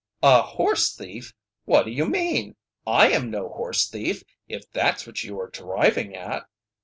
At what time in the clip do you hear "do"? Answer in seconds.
1.85-1.91